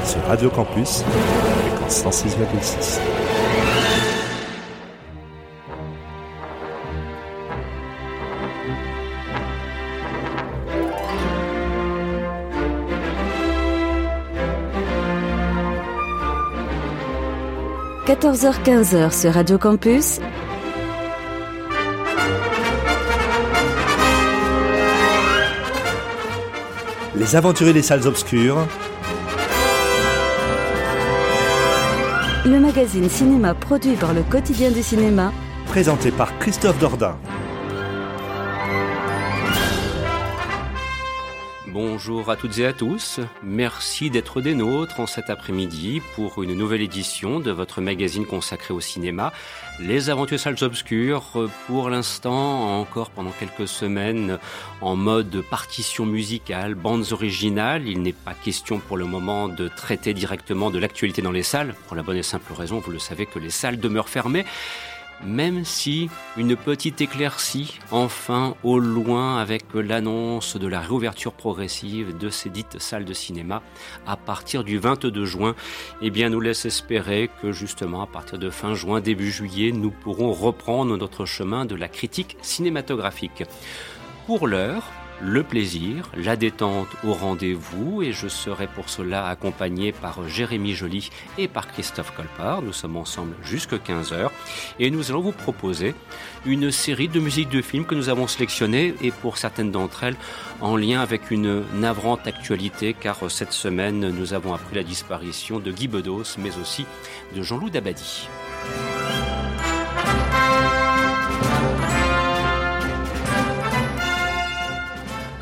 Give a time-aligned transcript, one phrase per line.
[0.00, 1.02] êtes sur Radio Campus,
[1.62, 3.00] fréquence 106,6.
[18.06, 20.20] 14h-15h sur Radio Campus.
[27.16, 28.66] Les aventuriers des salles obscures.
[32.46, 35.30] Le magazine cinéma produit par le quotidien du cinéma.
[35.66, 37.18] Présenté par Christophe Dordain.
[41.92, 43.18] Bonjour à toutes et à tous.
[43.42, 48.72] Merci d'être des nôtres en cet après-midi pour une nouvelle édition de votre magazine consacré
[48.72, 49.32] au cinéma,
[49.80, 51.50] Les Aventures Salles Obscures.
[51.66, 54.38] Pour l'instant, encore pendant quelques semaines,
[54.80, 57.88] en mode partition musicale, bandes originales.
[57.88, 61.74] Il n'est pas question pour le moment de traiter directement de l'actualité dans les salles,
[61.88, 64.46] pour la bonne et simple raison, vous le savez, que les salles demeurent fermées
[65.24, 72.30] même si une petite éclaircie, enfin au loin avec l'annonce de la réouverture progressive de
[72.30, 73.62] ces dites salles de cinéma
[74.06, 75.54] à partir du 22 juin,
[76.02, 79.90] eh bien nous laisse espérer que justement à partir de fin juin, début juillet, nous
[79.90, 83.44] pourrons reprendre notre chemin de la critique cinématographique.
[84.26, 84.84] Pour l'heure,
[85.22, 91.10] le plaisir, la détente au rendez-vous et je serai pour cela accompagné par Jérémy Joly
[91.38, 92.62] et par Christophe Colpart.
[92.62, 94.30] Nous sommes ensemble jusqu'à 15h
[94.78, 95.94] et nous allons vous proposer
[96.46, 100.16] une série de musiques de films que nous avons sélectionnées et pour certaines d'entre elles
[100.60, 105.70] en lien avec une navrante actualité car cette semaine nous avons appris la disparition de
[105.70, 106.86] Guy Bedos mais aussi
[107.34, 108.28] de Jean-Loup Dabadi.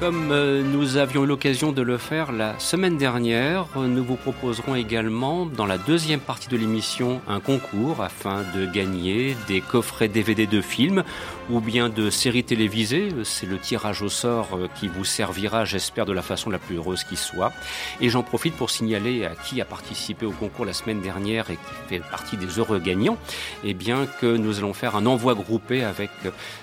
[0.00, 4.76] Comme euh, nous avions eu l'occasion de le faire la semaine dernière, nous vous proposerons
[4.76, 10.46] également dans la deuxième partie de l'émission un concours afin de gagner des coffrets DVD
[10.46, 11.02] de films
[11.50, 13.08] ou bien de séries télévisées.
[13.24, 16.76] C'est le tirage au sort euh, qui vous servira, j'espère, de la façon la plus
[16.76, 17.52] heureuse qui soit.
[18.00, 21.56] Et j'en profite pour signaler à qui a participé au concours la semaine dernière et
[21.56, 23.18] qui fait partie des heureux gagnants,
[23.64, 26.10] eh bien que nous allons faire un envoi groupé avec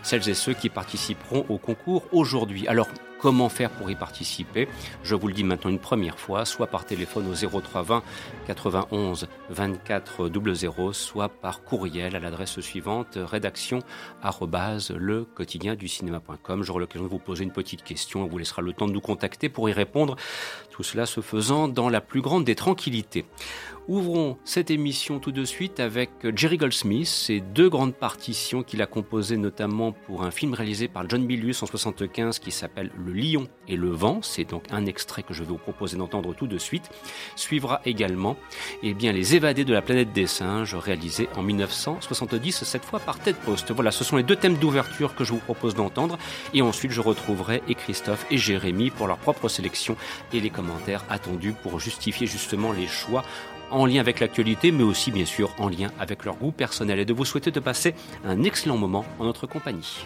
[0.03, 2.65] celles et ceux qui participeront au concours aujourd'hui.
[2.69, 2.87] Alors,
[3.25, 4.67] Comment faire pour y participer
[5.01, 8.03] Je vous le dis maintenant une première fois, soit par téléphone au 0320
[8.45, 13.79] 91 24 00, soit par courriel à l'adresse suivante rédaction
[14.95, 16.61] le quotidien du cinéma.com.
[16.61, 19.01] J'aurai l'occasion de vous poser une petite question, on vous laissera le temps de nous
[19.01, 20.17] contacter pour y répondre.
[20.69, 23.25] Tout cela se faisant dans la plus grande des tranquillités.
[23.87, 28.87] Ouvrons cette émission tout de suite avec Jerry Goldsmith et deux grandes partitions qu'il a
[28.87, 33.47] composées notamment pour un film réalisé par John Milius en 75 qui s'appelle Le Lion
[33.67, 34.23] et le Vent.
[34.23, 36.89] C'est donc un extrait que je vais vous proposer d'entendre tout de suite.
[37.35, 38.37] Suivra également
[38.81, 43.19] eh bien, Les Évadés de la planète des singes réalisé en 1970, cette fois par
[43.19, 43.69] Ted Post.
[43.71, 46.17] Voilà, ce sont les deux thèmes d'ouverture que je vous propose d'entendre
[46.55, 49.95] et ensuite je retrouverai et Christophe et Jérémy pour leur propre sélection
[50.33, 53.23] et les commentaires attendus pour justifier justement les choix
[53.71, 57.05] en lien avec l'actualité, mais aussi bien sûr en lien avec leur goût personnel et
[57.05, 57.95] de vous souhaiter de passer
[58.25, 60.05] un excellent moment en notre compagnie.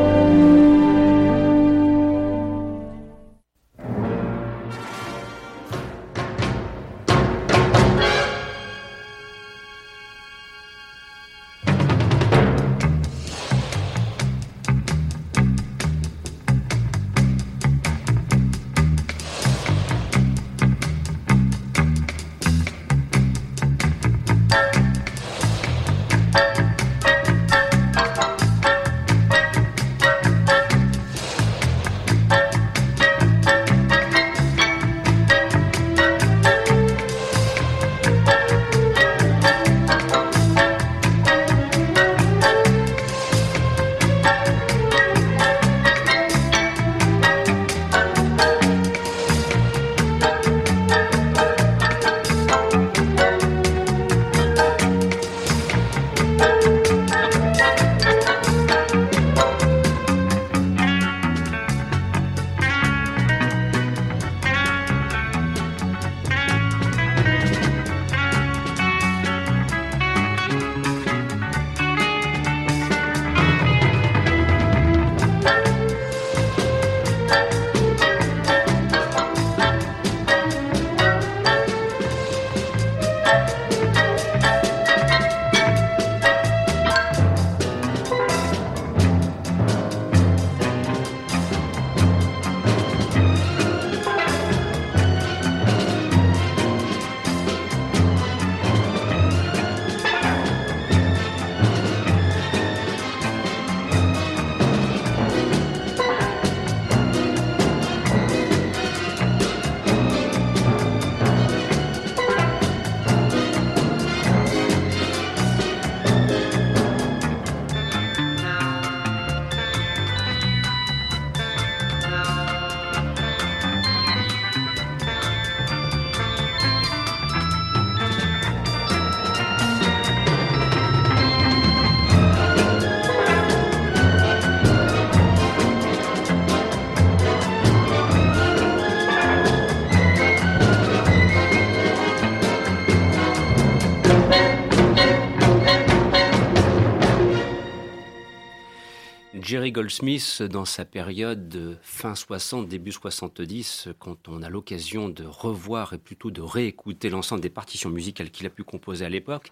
[149.71, 155.97] Goldsmith, dans sa période fin 60, début 70, quand on a l'occasion de revoir et
[155.97, 159.49] plutôt de réécouter l'ensemble des partitions musicales qu'il a pu composer à l'époque,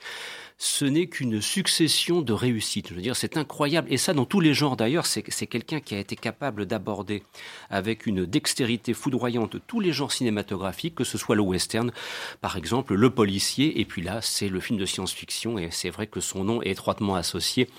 [0.61, 2.89] ce n'est qu'une succession de réussites.
[2.89, 3.87] Je veux dire, c'est incroyable.
[3.91, 7.23] Et ça, dans tous les genres d'ailleurs, c'est quelqu'un qui a été capable d'aborder
[7.69, 11.93] avec une dextérité foudroyante tous les genres cinématographiques, que ce soit le western,
[12.41, 16.07] par exemple, le policier, et puis là, c'est le film de science-fiction, et c'est vrai
[16.07, 17.69] que son nom est étroitement associé,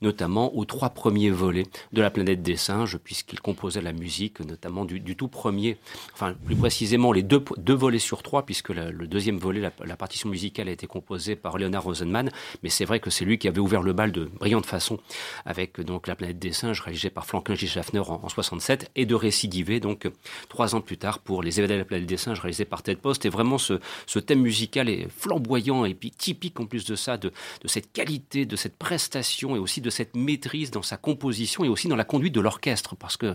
[0.00, 4.86] notamment aux trois premiers volets de la planète des singes, puisqu'il composait la musique, notamment
[4.86, 5.76] du, tout premier,
[6.14, 10.68] enfin plus précisément les deux, volets sur trois, puisque le deuxième volet, la, partition musicale
[10.68, 12.29] a été composée par Leonard Rosenman,
[12.62, 14.98] mais c'est vrai que c'est lui qui avait ouvert le bal de brillante façon
[15.44, 17.66] avec donc la planète des singes réalisée par Franklin J.
[17.66, 20.08] Schaffner en, 67 et de récidiver donc
[20.48, 23.00] trois ans plus tard pour les événements de la planète des singes réalisés par Ted
[23.00, 23.24] Post.
[23.26, 23.74] Et vraiment ce,
[24.18, 27.32] thème musical est flamboyant et puis typique en plus de ça de,
[27.64, 31.88] cette qualité, de cette prestation et aussi de cette maîtrise dans sa composition et aussi
[31.88, 33.34] dans la conduite de l'orchestre, parce que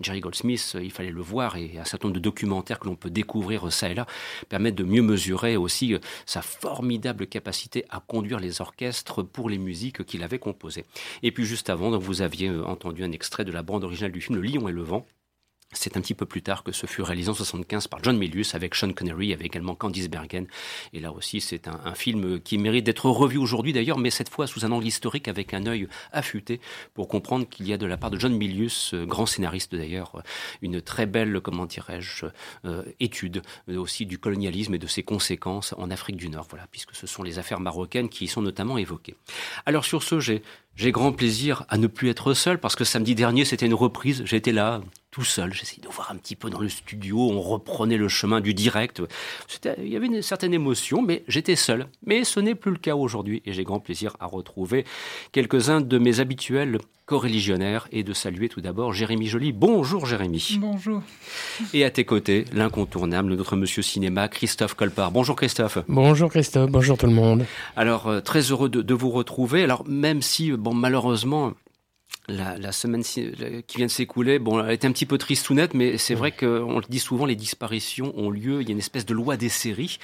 [0.00, 3.10] Jerry Goldsmith, il fallait le voir, et un certain nombre de documentaires que l'on peut
[3.10, 4.06] découvrir ça et là
[4.48, 9.58] permettent de mieux mesurer aussi euh, sa formidable capacité à conduire les orchestres pour les
[9.58, 10.84] musiques qu'il avait composées.
[11.22, 14.20] Et puis juste avant, vous aviez euh, entendu un extrait de la bande originale du
[14.20, 15.06] film Le Lion et le Vent,
[15.72, 18.54] c'est un petit peu plus tard que ce fut réalisé en 75 par John Milius
[18.54, 20.46] avec Sean Connery, avec également Candice Bergen.
[20.92, 24.46] Et là aussi, c'est un, film qui mérite d'être revu aujourd'hui d'ailleurs, mais cette fois
[24.46, 26.60] sous un angle historique avec un œil affûté
[26.94, 30.16] pour comprendre qu'il y a de la part de John Milius, euh, grand scénariste d'ailleurs,
[30.16, 30.22] euh,
[30.62, 32.26] une très belle, comment dirais-je,
[32.64, 36.94] euh, étude aussi du colonialisme et de ses conséquences en Afrique du Nord, voilà, puisque
[36.94, 39.16] ce sont les affaires marocaines qui y sont notamment évoquées.
[39.66, 40.42] Alors sur ce, j'ai
[40.74, 44.22] j'ai grand plaisir à ne plus être seul parce que samedi dernier c'était une reprise.
[44.24, 45.52] J'étais là tout seul.
[45.52, 47.18] J'essayais de voir un petit peu dans le studio.
[47.18, 49.02] On reprenait le chemin du direct.
[49.78, 51.86] Il y avait une certaine émotion, mais j'étais seul.
[52.06, 54.86] Mais ce n'est plus le cas aujourd'hui et j'ai grand plaisir à retrouver
[55.32, 59.52] quelques-uns de mes habituels co-religionnaire, et de saluer tout d'abord Jérémy Joly.
[59.52, 60.58] Bonjour Jérémy.
[60.60, 61.02] Bonjour.
[61.74, 65.10] Et à tes côtés, l'incontournable, notre monsieur cinéma, Christophe Colpart.
[65.10, 65.78] Bonjour Christophe.
[65.88, 67.44] Bonjour Christophe, bonjour tout le monde.
[67.76, 69.62] Alors, euh, très heureux de, de vous retrouver.
[69.64, 71.52] Alors, même si, bon, malheureusement,
[72.28, 75.54] la, la, semaine qui vient de s'écouler, bon, elle était un petit peu triste ou
[75.54, 78.62] nette, mais c'est vrai qu'on le dit souvent, les disparitions ont lieu.
[78.62, 79.98] Il y a une espèce de loi des séries.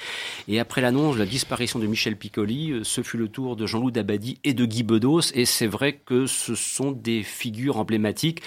[0.49, 3.65] Et après l'annonce de la disparition de Michel Piccoli, euh, ce fut le tour de
[3.65, 5.31] Jean-Loup Dabadi et de Guy Bedos.
[5.33, 8.41] Et c'est vrai que ce sont des figures emblématiques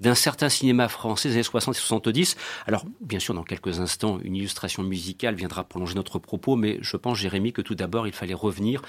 [0.00, 2.36] d'un certain cinéma français des années 60 et 70.
[2.66, 6.96] Alors, bien sûr, dans quelques instants, une illustration musicale viendra prolonger notre propos, mais je
[6.96, 8.80] pense, Jérémy, que tout d'abord, il fallait revenir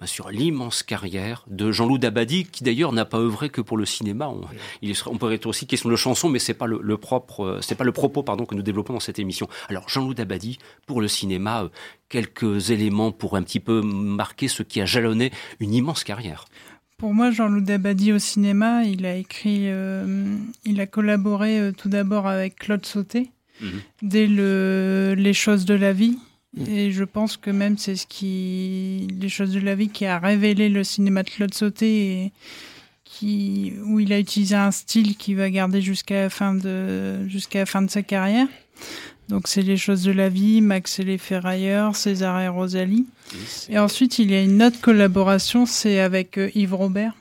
[0.00, 3.84] bah, sur l'immense carrière de Jean-Loup Dabadi, qui d'ailleurs n'a pas œuvré que pour le
[3.84, 4.28] cinéma.
[4.28, 4.42] On,
[4.82, 7.60] il, on pourrait être aussi question de chanson, mais c'est pas le, le propre, euh,
[7.60, 9.48] c'est pas le propos pardon que nous développons dans cette émission.
[9.68, 11.68] Alors Jean-Loup Dabadi pour le cinéma, euh,
[12.08, 16.46] quelques éléments pour un petit peu marquer ce qui a jalonné une immense carrière.
[16.98, 21.90] Pour moi, Jean-Loup Dabadi au cinéma, il a écrit, euh, il a collaboré euh, tout
[21.90, 23.30] d'abord avec Claude Sauté
[23.60, 23.66] mmh.
[24.00, 26.16] dès le Les choses de la vie.
[26.66, 30.18] Et je pense que même c'est ce qui, les choses de la vie qui a
[30.18, 32.32] révélé le cinéma de Claude Sauté et
[33.18, 37.60] qui, où il a utilisé un style qui va garder jusqu'à la fin de, jusqu'à
[37.60, 38.46] la fin de sa carrière.
[39.28, 43.06] Donc c'est les choses de la vie, Max et les ferrailleurs, César et Rosalie.
[43.68, 47.14] Et ensuite il y a une autre collaboration, c'est avec euh, Yves Robert.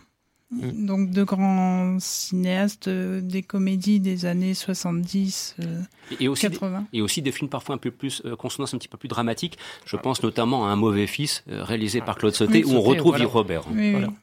[0.51, 0.85] Mmh.
[0.85, 5.81] Donc de grands cinéastes euh, des comédies des années 70, euh,
[6.19, 6.85] et aussi 80.
[6.91, 9.09] Des, et aussi des films parfois un peu plus euh, consonance un petit peu plus
[9.09, 9.57] dramatiques.
[9.85, 12.81] Je pense notamment à Un mauvais fils euh, réalisé par Claude Sauté oui, où on
[12.81, 13.25] retrouve voilà.
[13.25, 13.63] Yves Robert.
[13.71, 14.07] Oui, voilà.
[14.07, 14.13] oui.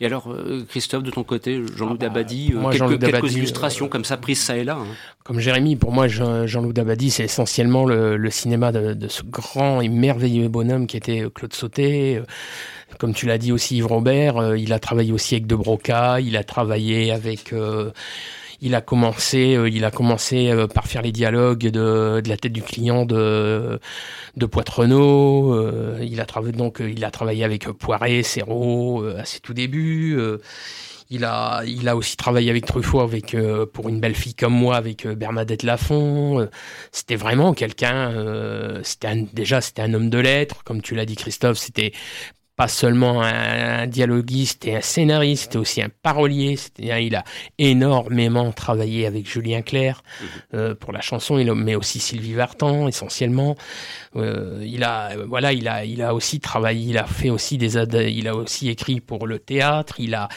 [0.00, 3.12] Et alors, euh, Christophe, de ton côté, Jean-Loup ah bah, Dabadi, moi, quelques, Jean quelques
[3.12, 4.78] Dabadi, illustrations comme ça prises ça et là.
[4.80, 4.86] Hein.
[5.24, 9.80] Comme Jérémy, pour moi, Jean-Loup Dabadi, c'est essentiellement le, le cinéma de, de, ce grand
[9.80, 12.20] et merveilleux bonhomme qui était Claude Sauté.
[12.98, 16.36] Comme tu l'as dit aussi, Yves Robert, il a travaillé aussi avec De Broca, il
[16.36, 17.52] a travaillé avec...
[17.52, 17.90] Euh,
[18.64, 22.38] il a commencé, euh, il a commencé euh, par faire les dialogues de, de la
[22.38, 23.78] tête du client de,
[24.36, 25.52] de Poitrenaud.
[25.52, 30.18] Euh, il a travaillé donc, il a travaillé avec Poiret, Serrault à ses tout débuts.
[31.10, 33.36] Il a, il a aussi travaillé avec Truffaut, avec
[33.74, 36.48] pour une belle fille comme moi, avec Bernadette Lafont.
[36.90, 38.80] C'était vraiment quelqu'un.
[38.82, 41.58] c'était déjà, c'était un homme de lettres, comme tu l'as dit, Christophe.
[41.58, 41.92] C'était
[42.56, 46.56] pas seulement un, un, dialoguiste et un scénariste, c'était aussi un parolier.
[46.78, 47.24] Il a
[47.58, 50.02] énormément travaillé avec Julien Clerc
[50.54, 53.56] euh, pour la chanson, mais aussi Sylvie Vartan essentiellement.
[54.16, 57.76] Euh, il a, voilà, il a, il a aussi travaillé, il a fait aussi des,
[58.10, 59.96] il a aussi écrit pour le théâtre.
[59.98, 60.28] Il a,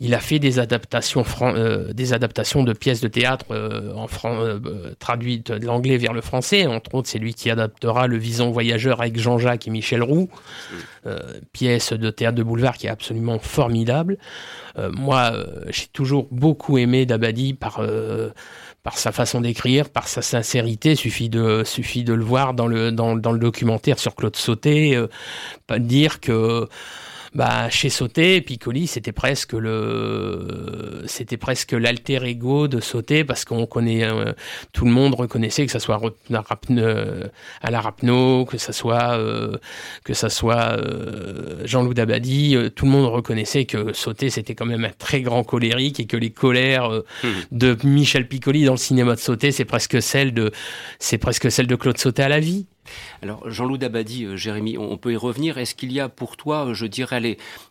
[0.00, 4.94] il a fait des adaptations, euh, des adaptations de pièces de théâtre euh, en euh,
[4.98, 6.66] traduites de l'anglais vers le français.
[6.66, 10.30] Entre autres, c'est lui qui adaptera Le Vison Voyageur avec Jean-Jacques et Michel Roux,
[11.52, 14.18] pièce de théâtre de boulevard qui est absolument formidable.
[14.92, 15.32] moi,
[15.68, 17.80] j'ai toujours beaucoup aimé Dabadi par
[18.82, 20.94] par sa façon d'écrire, par sa sincérité.
[20.94, 24.96] Suffit de suffit de le voir dans le dans, dans le documentaire sur Claude Sauté,
[24.96, 25.08] euh,
[25.66, 26.68] pas dire que
[27.32, 33.66] bah, chez Sauté, Piccoli, c'était presque le, c'était presque l'alter ego de Sauté parce qu'on
[33.66, 34.32] connaît, euh,
[34.72, 36.00] tout le monde reconnaissait que ça soit
[36.32, 39.56] à la Rapno, que ça soit, euh,
[40.02, 44.66] que ça soit euh, Jean-Loup Dabadi, euh, tout le monde reconnaissait que Sauté c'était quand
[44.66, 47.28] même un très grand colérique et que les colères mmh.
[47.52, 50.50] de Michel Piccoli dans le cinéma de Sauté, c'est presque celle de,
[50.98, 52.66] c'est presque celle de Claude Sauté à la vie.
[53.22, 55.58] Alors Jean-Loup Dabadi, euh, Jérémy, on, peut y revenir.
[55.58, 57.10] Est-ce qu'il y a pour toi, je dirais,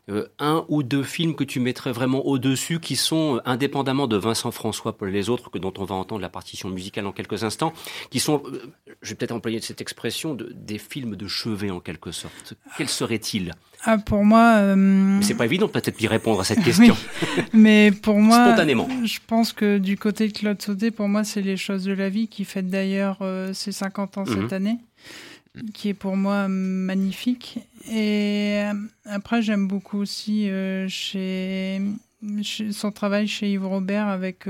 [0.09, 4.17] euh, un ou deux films que tu mettrais vraiment au-dessus, qui sont euh, indépendamment de
[4.17, 7.43] Vincent François pour les autres, que dont on va entendre la partition musicale en quelques
[7.43, 7.73] instants,
[8.09, 8.61] qui sont, euh,
[9.01, 12.53] je vais peut-être employer cette expression, de, des films de chevet en quelque sorte.
[12.77, 13.53] Quels seraient-ils?
[13.83, 14.55] Ah, pour moi.
[14.57, 15.19] Euh...
[15.21, 16.95] C'est pas évident peut-être d'y répondre à cette question.
[17.37, 18.47] oui, mais pour moi.
[18.47, 18.87] Spontanément.
[19.03, 22.09] Je pense que du côté de Claude Sauté, pour moi, c'est Les choses de la
[22.09, 24.41] vie qui fête d'ailleurs euh, ses 50 ans mmh.
[24.41, 24.77] cette année,
[25.73, 27.59] qui est pour moi magnifique.
[27.89, 28.73] Et euh,
[29.05, 31.81] après, j'aime beaucoup aussi euh, chez,
[32.41, 34.45] chez, son travail chez Yves Robert avec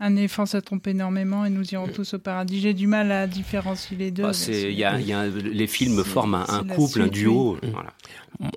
[0.00, 2.60] un éléphant, ça trompe énormément et nous irons tous au paradis.
[2.60, 4.24] J'ai du mal à différencier les deux.
[4.24, 7.56] Ah, y a, y a, les films forment un, un couple, un duo.
[7.62, 7.70] Oui.
[7.72, 7.92] Voilà.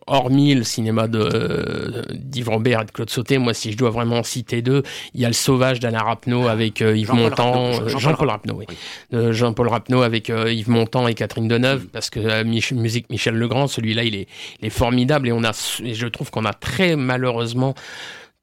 [0.08, 4.24] Hormis le cinéma de d'Yves Robert et de Claude Sauté, moi, si je dois vraiment
[4.24, 4.82] citer deux,
[5.14, 8.32] il y a Le Sauvage d'Alain Rapneau avec euh, Yves Jean Montand, Rapneau, Jean-Paul Jean
[8.32, 8.66] Rapneau, oui.
[8.68, 8.78] oui.
[9.14, 11.88] Euh, Jean-Paul Rapneau avec euh, Yves Montand et Catherine Deneuve, mm.
[11.90, 14.28] parce que la musique Michel Legrand, celui-là, il est,
[14.60, 15.52] il est formidable et on a,
[15.84, 17.76] et je trouve qu'on a très malheureusement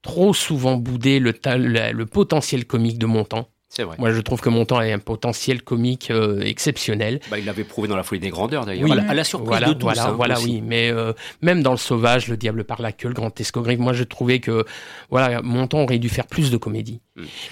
[0.05, 3.49] trop souvent boudé le, le, le potentiel comique de Montand.
[3.69, 3.97] C'est vrai.
[3.97, 7.19] Moi, je trouve que Montand a un potentiel comique euh, exceptionnel.
[7.31, 8.89] Bah, il l'avait prouvé dans La Folie des Grandeurs, d'ailleurs.
[8.91, 9.81] à, la surprise voilà, de tous.
[9.81, 10.61] Voilà, hein, voilà oui.
[10.63, 13.93] Mais euh, même dans Le Sauvage, Le Diable par la queue, Le Grand Escogriffe, moi,
[13.93, 14.63] je trouvais que
[15.09, 17.01] voilà, Montand aurait dû faire plus de comédie.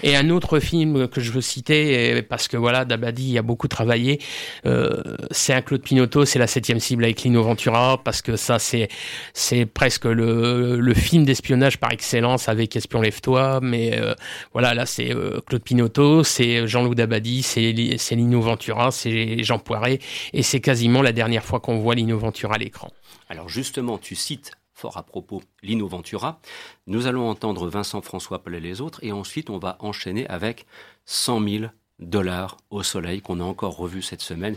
[0.02, 4.20] Et un autre film que je veux citer, parce que voilà, Dabadi a beaucoup travaillé,
[4.66, 8.58] euh, c'est un Claude Pinotto, c'est La Septième Cible avec Lino Ventura, parce que ça,
[8.58, 8.88] c'est
[9.32, 13.60] c'est presque le, le film d'espionnage par excellence avec Espion Lève-toi.
[13.62, 14.14] Mais euh,
[14.52, 15.10] voilà, là, c'est
[15.46, 19.98] Claude Pinotto c'est Jean-Loup Dabadi, c'est Lino Ventura, c'est Jean Poiret,
[20.32, 22.90] et c'est quasiment la dernière fois qu'on voit Lino Ventura à l'écran.
[23.28, 26.40] Alors justement, tu cites fort à propos Lino Ventura.
[26.86, 30.66] Nous allons entendre Vincent François Paul et les autres, et ensuite on va enchaîner avec
[31.06, 31.64] 100 000
[32.00, 34.56] dollars au soleil qu'on a encore revu cette semaine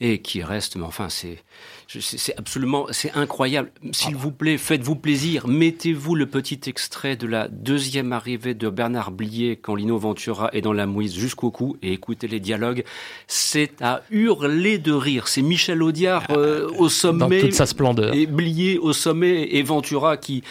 [0.00, 1.38] et qui reste, mais enfin, c'est,
[1.88, 3.72] c'est absolument, c'est incroyable.
[3.90, 9.10] S'il vous plaît, faites-vous plaisir, mettez-vous le petit extrait de la deuxième arrivée de Bernard
[9.10, 12.84] Blier quand Lino Ventura est dans la mouise jusqu'au cou et écoutez les dialogues.
[13.26, 15.26] C'est à hurler de rire.
[15.26, 17.40] C'est Michel Audiard euh, au sommet.
[17.40, 18.14] Dans toute sa splendeur.
[18.14, 20.44] Et Blier au sommet et Ventura qui,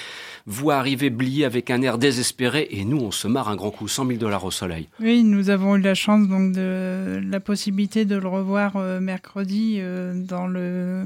[0.47, 3.87] voit arriver Blier avec un air désespéré et nous on se marre un grand coup,
[3.87, 4.87] 100 000 dollars au soleil.
[4.99, 9.75] Oui, nous avons eu la chance donc de la possibilité de le revoir euh, mercredi
[9.77, 11.03] euh, dans le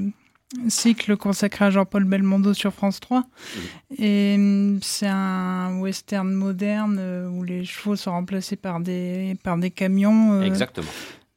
[0.68, 3.20] cycle consacré à Jean-Paul Belmondo sur France 3.
[3.20, 4.02] Mmh.
[4.02, 9.58] Et mm, c'est un western moderne euh, où les chevaux sont remplacés par des, par
[9.58, 10.40] des camions.
[10.42, 10.88] Exactement.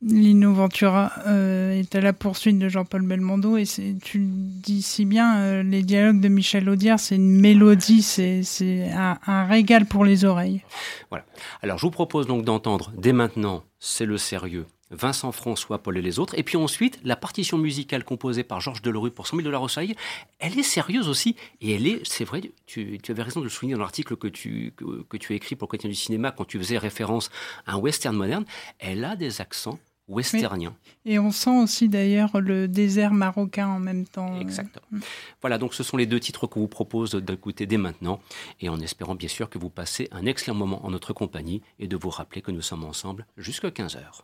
[0.01, 3.65] Lino Ventura euh, est à la poursuite de Jean-Paul Belmondo et
[4.03, 8.43] tu le dis si bien, euh, les dialogues de Michel Audiard, c'est une mélodie, c'est
[8.91, 10.61] un, régal pour les oreilles.
[11.09, 11.25] Voilà.
[11.61, 16.01] Alors je vous propose donc d'entendre dès maintenant, c'est le sérieux, Vincent François, Paul et
[16.01, 16.37] les autres.
[16.37, 19.67] Et puis ensuite, la partition musicale composée par Georges Delerue pour 100 000 dollars au
[19.67, 19.95] soleil,
[20.39, 21.35] elle est sérieuse aussi.
[21.61, 24.73] Et elle est, c'est vrai, tu, avais raison de le souligner dans l'article que tu,
[25.09, 27.29] que, tu as écrit pour le quotidien du cinéma quand tu faisais référence
[27.65, 28.45] à un western moderne.
[28.79, 30.75] Elle a des accents westerniens.
[31.05, 34.39] Et on sent aussi d'ailleurs le désert marocain en même temps.
[34.39, 34.85] Exactement.
[34.91, 34.99] Mm.
[35.41, 38.19] Voilà, donc ce sont les deux titres qu'on vous propose d'écouter dès maintenant,
[38.61, 41.87] et en espérant bien sûr que vous passez un excellent moment en notre compagnie, et
[41.87, 44.21] de vous rappeler que nous sommes ensemble jusqu'à 15h.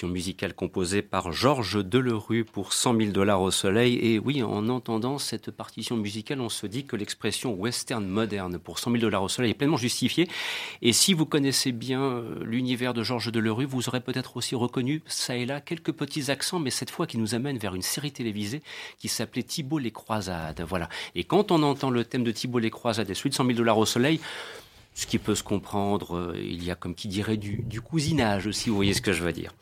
[0.00, 3.96] Partition musicale composée par Georges Delerue pour 100 000 dollars au soleil.
[3.96, 8.78] Et oui, en entendant cette partition musicale, on se dit que l'expression western moderne pour
[8.78, 10.26] 100 000 dollars au soleil est pleinement justifiée.
[10.80, 15.02] Et si vous connaissez bien euh, l'univers de Georges Delerue, vous aurez peut-être aussi reconnu,
[15.04, 18.10] ça et là, quelques petits accents, mais cette fois qui nous amène vers une série
[18.10, 18.62] télévisée
[18.98, 20.64] qui s'appelait Thibault les Croisades.
[20.66, 20.88] Voilà.
[21.14, 23.58] Et quand on entend le thème de Thibault les Croisades et celui de 100 000
[23.58, 24.18] dollars au soleil,
[24.94, 28.68] ce qui peut se comprendre, euh, il y a comme qui dirait du, cousinage aussi,
[28.68, 29.52] vous voyez ce que je veux dire.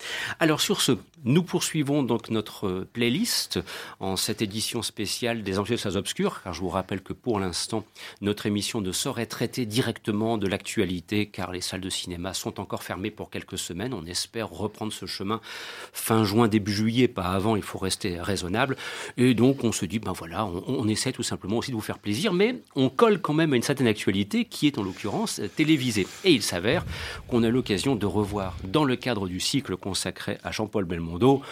[0.41, 0.93] Alors sur ce,
[1.25, 3.61] nous poursuivons donc notre euh, playlist
[4.01, 7.85] en cette édition spéciale des Salles Obscures, car je vous rappelle que pour l'instant,
[8.21, 12.83] notre émission ne saurait traiter directement de l'actualité, car les salles de cinéma sont encore
[12.83, 13.93] fermées pour quelques semaines.
[13.95, 15.41] On espère reprendre ce chemin
[15.93, 18.77] fin juin, début juillet, pas avant, il faut rester raisonnable.
[19.17, 21.99] Et donc on se dit, ben voilà, on essaie tout simplement aussi de vous faire
[21.99, 25.18] plaisir, mais on colle quand même à une certaine actualité qui est en l'occurrence
[25.57, 26.07] télévisée.
[26.25, 26.85] Et il s'avère
[27.29, 31.43] qu'on a l'occasion de revoir, dans le cadre du cycle consacré à Jean-Paul Belmondo,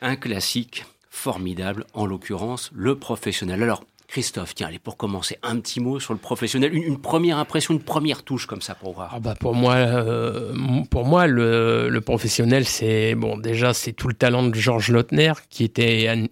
[0.00, 3.62] un classique formidable, en l'occurrence le professionnel.
[3.62, 7.74] Alors, Christophe, tiens, allez, pour commencer, un petit mot sur le professionnel, une, première impression,
[7.74, 9.12] une première touche comme ça pour voir.
[9.14, 10.54] Ah bah pour moi, euh,
[10.90, 15.62] pour moi, le, professionnel, c'est bon, déjà, c'est tout le talent de Georges Lautner, qui
[15.62, 16.30] était,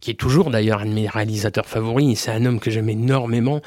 [0.00, 2.18] qui est toujours d'ailleurs un de mes réalisateurs favoris.
[2.18, 3.60] C'est un homme que j'aime énormément.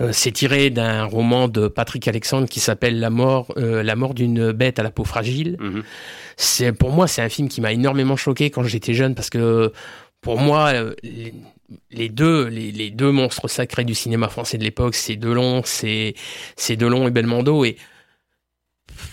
[0.00, 4.14] Euh, c'est tiré d'un roman de Patrick Alexandre qui s'appelle La mort, euh, la mort
[4.14, 5.56] d'une bête à la peau fragile.
[5.60, 5.82] Mhm.
[6.36, 9.72] C'est pour moi, c'est un film qui m'a énormément choqué quand j'étais jeune parce que
[10.20, 10.94] pour moi, euh,
[11.90, 16.14] les, deux, les, deux monstres sacrés du cinéma français de l'époque, c'est Delon, c'est
[16.56, 17.76] c'est Delon et Belmondo et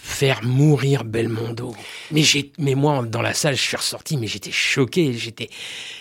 [0.07, 1.75] faire mourir Belmondo.
[2.11, 5.11] Mais j'ai, mais moi, dans la salle, je suis ressorti, mais j'étais choqué.
[5.13, 5.49] J'étais,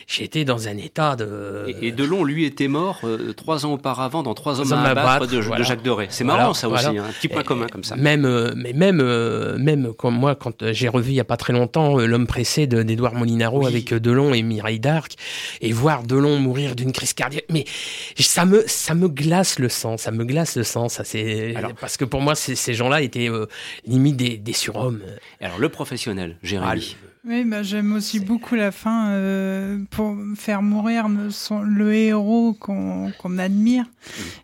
[0.07, 1.66] j'étais dans un état de.
[1.83, 5.40] Et, Delon, lui, était mort euh, trois ans auparavant dans Trois hommes à abattre de,
[5.40, 6.07] Jacques Doré.
[6.11, 7.97] C'est marrant, ça aussi, hein, un petit point commun comme ça.
[7.97, 11.37] Même, euh, mais même, euh, même comme moi, quand j'ai revu il y a pas
[11.37, 15.12] très longtemps l'homme pressé d'Edouard Molinaro avec Delon et Mireille d'Arc,
[15.61, 17.64] et voir Delon mourir d'une crise cardiaque, mais
[18.19, 20.88] ça me, ça me glace le sang, ça me glace le sang.
[20.88, 23.31] Ça c'est parce que pour moi, ces gens-là étaient
[23.97, 25.01] limite des, des surhommes.
[25.41, 26.97] Alors le professionnel, Jérémy.
[27.29, 33.85] Oui, bah, j'aime aussi beaucoup la fin euh, pour faire mourir le héros qu'on admire.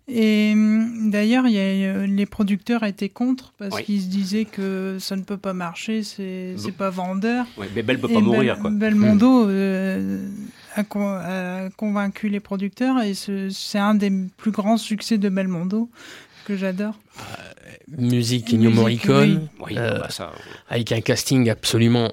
[0.09, 5.37] Et mm, d'ailleurs, les producteurs étaient contre parce qu'ils se disaient que ça ne peut
[5.37, 7.47] pas marcher, c'est pas vendeur.
[7.57, 8.59] Ouais, mais Belle peut pas mourir.
[8.59, 8.71] Quoi.
[8.71, 9.51] Belmondo mm.
[9.51, 10.29] euh,
[10.75, 15.89] a, convaincu les producteurs et c'est un des plus grands succès de Belmondo
[16.47, 16.99] que j'adore.
[17.89, 20.09] Musique Ennio Morricone, bah,
[20.69, 22.11] avec un casting absolument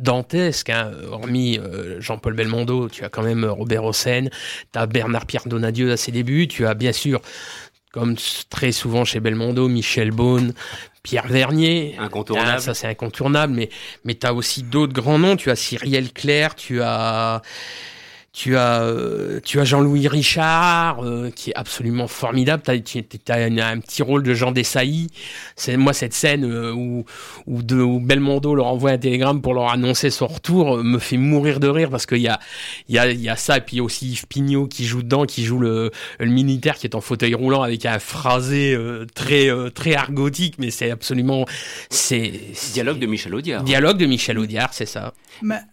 [0.00, 0.90] dantesque, hein.
[1.10, 4.26] hormis euh, Jean-Paul Belmondo, tu as quand même euh, Robert Hossein,
[4.72, 7.20] tu as Bernard-Pierre Donadieu à ses débuts, tu as bien sûr,
[7.92, 8.16] comme
[8.48, 10.54] très souvent chez Belmondo, Michel Beaune,
[11.02, 11.96] Pierre Vernier.
[11.98, 12.60] Incontournable.
[12.60, 13.68] ça c'est incontournable, mais,
[14.04, 17.42] mais tu as aussi d'autres grands noms, tu as Cyrielle Claire, tu as...
[18.32, 22.62] Tu as, euh, tu as Jean-Louis Richard, euh, qui est absolument formidable.
[22.62, 25.08] Tu as, un petit rôle de Jean Dessailly.
[25.56, 27.04] C'est moi cette scène euh, où,
[27.48, 31.16] où, de, où Belmondo leur envoie un télégramme pour leur annoncer son retour me fait
[31.16, 32.38] mourir de rire parce qu'il y a,
[32.88, 34.68] il y, a, il y a ça et puis il y a aussi Yves Pignot
[34.68, 35.90] qui joue dedans, qui joue le,
[36.20, 38.78] le militaire qui est en fauteuil roulant avec un phrasé
[39.12, 41.46] très très argotique, mais c'est absolument
[41.88, 42.32] c'est
[42.72, 43.64] dialogue de Michel Audiard.
[43.64, 45.14] Dialogue de Michel Audiard, c'est ça.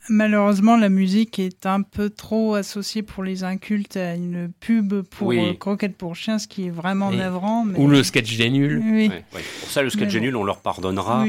[0.09, 5.31] malheureusement, la musique est un peu trop associé pour les incultes à une pub pour
[5.31, 7.65] euh, Croquette pour chien, ce qui est vraiment navrant.
[7.75, 8.81] Ou le sketch des nuls.
[8.83, 9.11] Oui.
[9.31, 11.25] Pour ça, le sketch des nuls, on leur pardonnera.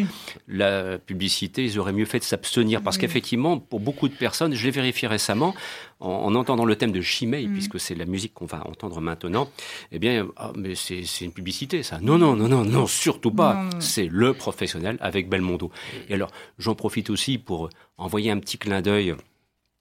[0.46, 2.82] La publicité, ils auraient mieux fait de s'abstenir.
[2.82, 5.54] Parce qu'effectivement, pour beaucoup de personnes, je l'ai vérifié récemment,
[6.00, 7.52] en, entendant le thème de Chimay, mm.
[7.52, 9.50] puisque c'est la musique qu'on va entendre maintenant,
[9.92, 11.98] eh bien, ah, mais c'est une publicité, ça.
[12.00, 13.68] Non, non, non, non, non, surtout pas.
[13.78, 15.70] C'est le professionnel avec Belmondo.
[16.08, 19.14] Et alors, j'en profite aussi pour envoyer un petit clin d'œil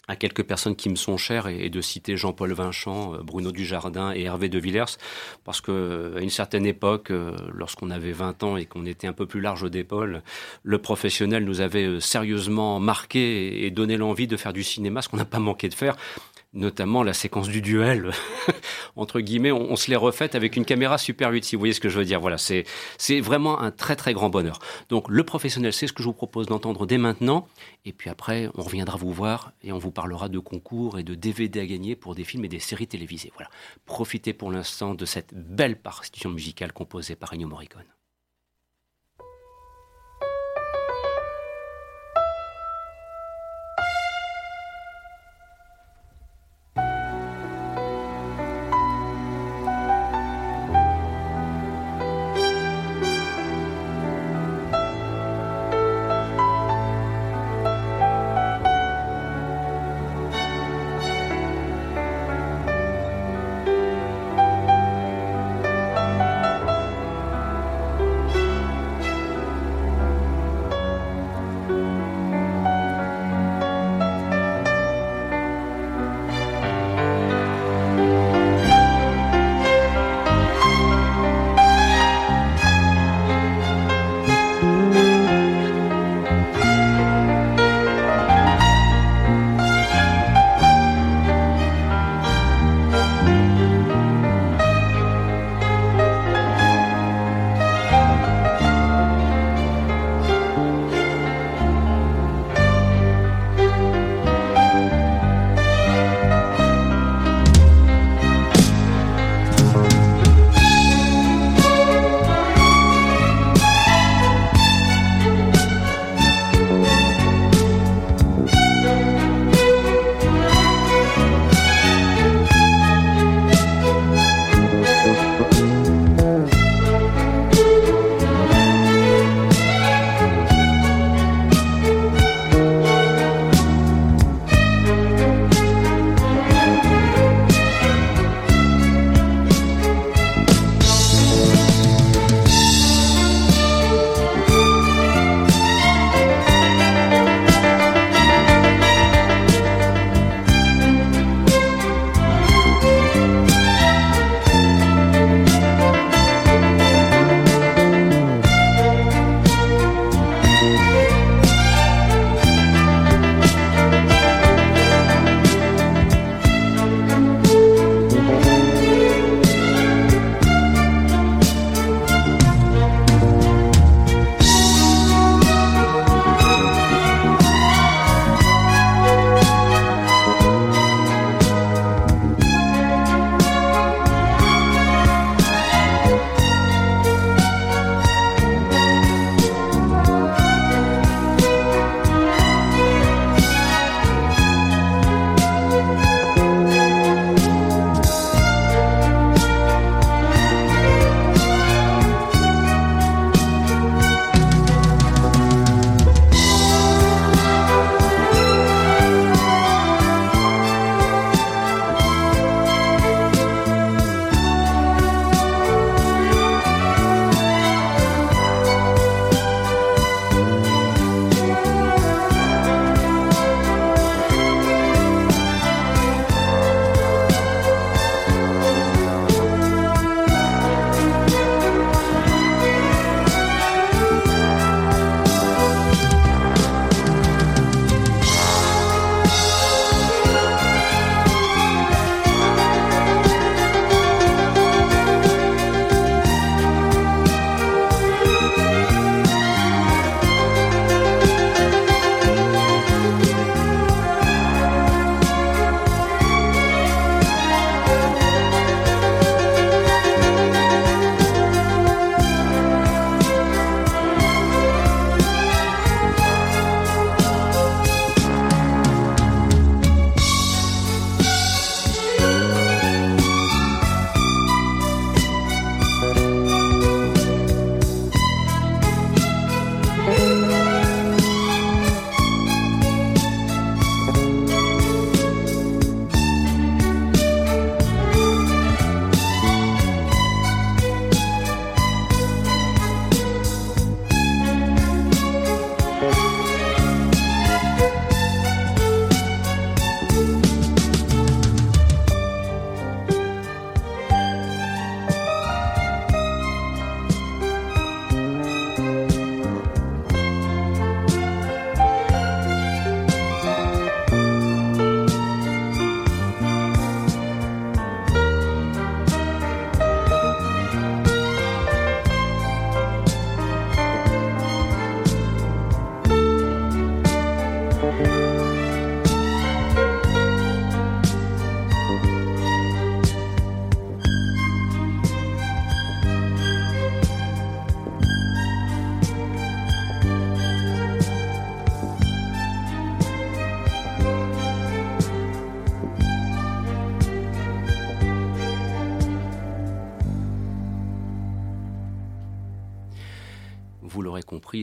[0.08, 4.14] à quelques personnes qui me sont chères et, de citer Jean-Paul Vinchamp, euh, Bruno Dujardin
[4.14, 4.98] et Hervé de Villers,
[5.44, 9.14] parce que à une certaine époque, euh, lorsqu'on avait 20 ans et qu'on était un
[9.14, 10.22] peu plus large d'épaules,
[10.64, 15.10] le professionnel nous avait euh, sérieusement marqué et donné l'envie de faire du cinéma, ce
[15.10, 15.98] qu'on n'a pas manqué de faire
[16.54, 18.12] notamment la séquence du duel,
[18.96, 21.80] entre guillemets, on, se l'est refaite avec une caméra Super 8, si vous voyez ce
[21.80, 22.20] que je veux dire.
[22.20, 22.66] Voilà, c'est
[23.22, 24.60] vraiment un très très grand bonheur.
[24.90, 27.48] Donc le professionnel, c'est ce que je vous propose d'entendre dès maintenant.
[27.86, 31.16] Et puis après, on reviendra vous voir et on vous parlera de concours et de
[31.16, 33.32] DVD à gagner pour des films et des séries télévisées.
[33.36, 33.50] Voilà.
[33.86, 37.97] Profitez pour l'instant de cette belle partition musicale composée par Ennio Morricone.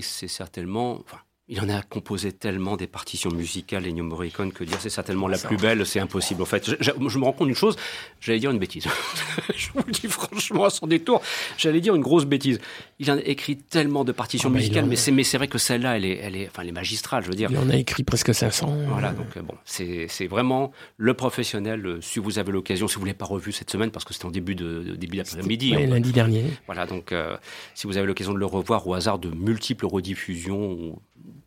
[0.05, 1.03] C'est certainement,
[1.48, 5.37] il en a composé tellement des partitions musicales, Ennio Morricone, que dire c'est certainement la
[5.37, 6.40] plus belle, c'est impossible.
[6.40, 7.76] En fait, je, me rends compte d'une chose,
[8.18, 8.87] j'allais dire une bêtise.
[9.54, 11.20] je vous le dis franchement à son détour,
[11.59, 12.61] j'allais dire une grosse bêtise.
[12.98, 15.48] Il en a écrit tellement de partitions ah bah, musicales, mais c'est mais c'est vrai
[15.48, 17.50] que celle-là, elle est, elle est, enfin, elle est magistrale, je veux dire.
[17.50, 18.74] Il en a écrit presque 500.
[18.88, 21.85] Voilà, donc euh, bon, c'est vraiment le professionnel.
[21.85, 24.24] Euh, si vous avez l'occasion, si vous l'avez pas revu cette semaine, parce que c'était
[24.24, 25.72] en début de, début d'après-midi.
[25.72, 26.44] Lundi dernier.
[26.64, 27.37] Voilà, donc euh,
[27.74, 30.98] si vous avez l'occasion de le revoir au hasard de multiples rediffusions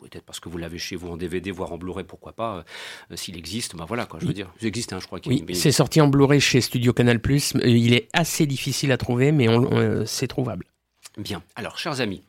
[0.10, 2.64] peut-être parce que vous l'avez chez vous en DVD, voire en Blu-ray, pourquoi pas.
[3.12, 4.52] Euh, s'il existe, ben voilà, quoi, je veux dire.
[4.62, 5.20] Il existe, hein, je crois.
[5.26, 7.20] Oui, c'est sorti en Blu-ray chez Studio Canal+.
[7.64, 10.66] Il est assez difficile à trouver, mais euh, c'est trouvable.
[11.18, 11.42] Bien.
[11.56, 12.22] Alors, chers amis,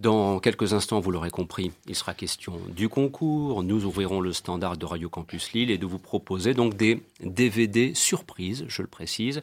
[0.00, 3.62] dans quelques instants, vous l'aurez compris, il sera question du concours.
[3.62, 7.92] Nous ouvrirons le standard de Radio Campus Lille et de vous proposer donc des DVD
[7.94, 9.42] surprises, je le précise,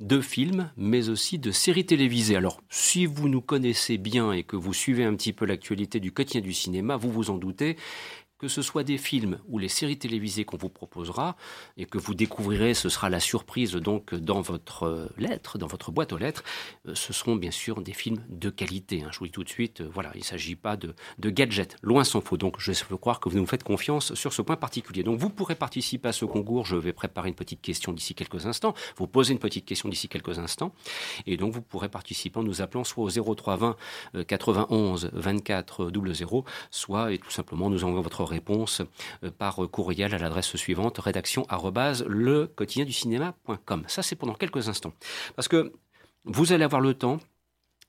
[0.00, 2.36] de films, mais aussi de séries télévisées.
[2.36, 6.10] Alors, si vous nous connaissez bien et que vous suivez un petit peu l'actualité du
[6.10, 7.76] quotidien du cinéma, vous vous en doutez,
[8.42, 11.36] que ce soit des films ou les séries télévisées qu'on vous proposera
[11.76, 15.92] et que vous découvrirez, ce sera la surprise donc dans votre euh, lettre, dans votre
[15.92, 16.42] boîte aux lettres,
[16.88, 19.04] euh, ce seront bien sûr des films de qualité.
[19.04, 19.10] Hein.
[19.12, 22.02] Je vous dis tout de suite, euh, voilà, il ne s'agit pas de, gadgets, loin
[22.02, 22.36] s'en faut.
[22.36, 25.04] Donc je veux croire que vous nous faites confiance sur ce point particulier.
[25.04, 26.66] Donc vous pourrez participer à ce concours.
[26.66, 28.74] Je vais préparer une petite question d'ici quelques instants.
[28.96, 30.74] Vous posez une petite question d'ici quelques instants.
[31.28, 33.76] Et donc vous pourrez participer en nous appelant soit au 0320
[34.26, 38.82] 91 24 00, soit et tout simplement nous envoyer votre réponse
[39.22, 41.46] euh, par courriel à l'adresse suivante rédaction
[42.06, 43.84] le quotidien du cinéma.com.
[43.86, 44.92] Ça, c'est pendant quelques instants.
[45.36, 45.72] Parce que
[46.24, 47.18] vous allez avoir le temps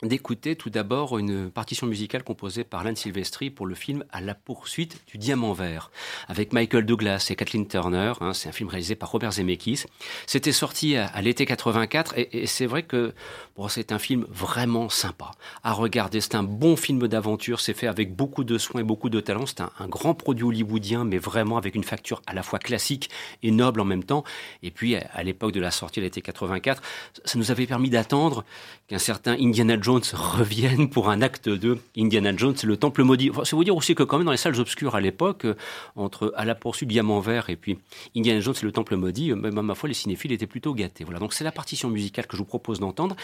[0.03, 4.35] d'écouter tout d'abord une partition musicale composée par Lane Silvestri pour le film À la
[4.35, 5.91] poursuite du diamant vert,
[6.27, 8.13] avec Michael Douglas et Kathleen Turner.
[8.21, 9.83] Hein, c'est un film réalisé par Robert Zemeckis.
[10.27, 13.13] C'était sorti à, l'été 84 et, c'est vrai que
[13.55, 15.31] bon, c'est un film vraiment sympa
[15.63, 16.21] à regarder.
[16.21, 17.59] C'est un bon film d'aventure.
[17.59, 19.45] C'est fait avec beaucoup de soin et beaucoup de talent.
[19.45, 23.09] C'est un, grand produit hollywoodien, mais vraiment avec une facture à la fois classique
[23.41, 24.23] et noble en même temps.
[24.63, 26.81] Et puis, à, l'époque de la sortie l'été 84,
[27.25, 28.43] ça nous avait permis d'attendre
[28.87, 33.29] qu'un certain Indiana Jones reviennent pour un acte de Indiana Jones, le temple maudit.
[33.29, 35.55] Enfin, c'est vous dire aussi que quand même dans les salles obscures à l'époque, euh,
[35.95, 37.77] entre à la poursuite Diamant Vert et puis
[38.15, 40.73] Indiana Jones et le temple maudit, euh, même à ma foi, les cinéphiles étaient plutôt
[40.73, 41.03] gâtés.
[41.03, 43.15] Voilà, donc c'est la partition musicale que je vous propose d'entendre.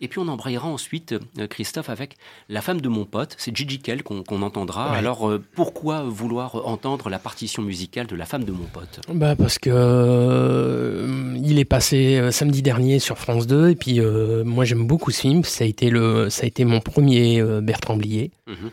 [0.00, 2.16] Et puis on embrayera ensuite, euh, Christophe, avec
[2.48, 4.92] la femme de mon pote, c'est Gigi Kell qu'on entendra.
[4.92, 9.00] Alors pourquoi vouloir entendre la partition musicale de la femme de mon pote?
[9.12, 14.00] Bah parce que il est passé samedi dernier sur France 2 et puis
[14.44, 15.44] moi j'aime beaucoup ce film.
[15.44, 18.30] Ça a été le ça a été mon premier euh, Bertrand Blier.
[18.46, 18.70] Mhm.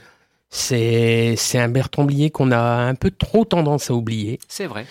[0.50, 4.40] C'est un Bertrand Blier qu'on a un peu trop tendance à oublier.
[4.48, 4.86] C'est vrai.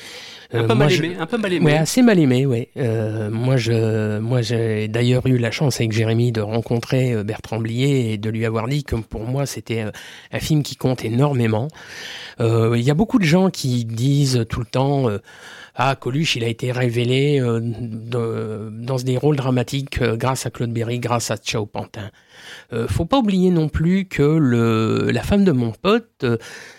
[0.54, 1.76] Euh, un peu, mal aimé, un peu mal aimé.
[1.76, 2.66] assez mal aimé, oui.
[2.76, 8.12] Euh, moi, je, moi, j'ai d'ailleurs eu la chance avec Jérémy de rencontrer Bertrand Blier
[8.12, 9.84] et de lui avoir dit que pour moi, c'était
[10.32, 11.68] un film qui compte énormément.
[12.40, 15.08] Il y a beaucoup de gens qui disent tout le temps
[15.74, 17.60] ah, Coluche, il a été révélé euh,
[18.70, 22.10] dans des rôles dramatiques euh, grâce à Claude Berry, grâce à Chao Pantin.
[22.74, 26.26] Euh, faut pas oublier non plus que le, la femme de mon pote,